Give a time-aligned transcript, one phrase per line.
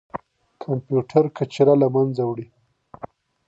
[0.63, 2.47] کمپيوټر کچره له منځه وړي.